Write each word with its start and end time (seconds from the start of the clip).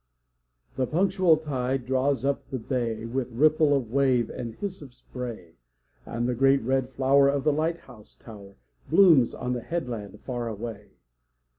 The 0.77 0.87
punctual 0.87 1.37
tide 1.37 1.85
draws 1.85 2.25
up 2.25 2.41
the 2.49 2.57
bay, 2.57 3.05
With 3.05 3.31
ripple 3.33 3.77
of 3.77 3.91
wave 3.91 4.31
and 4.31 4.55
hiss 4.55 4.81
of 4.81 4.95
spray, 4.95 5.57
And 6.07 6.27
the 6.27 6.33
great 6.33 6.63
red 6.63 6.89
flower 6.89 7.29
of 7.29 7.43
the 7.43 7.53
light 7.53 7.81
house 7.81 8.15
tower 8.15 8.55
Blooms 8.89 9.35
on 9.35 9.53
the 9.53 9.61
headland 9.61 10.19
far 10.21 10.47
away. 10.47 10.93